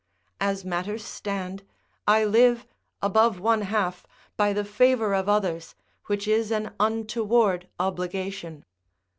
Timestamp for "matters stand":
0.65-1.61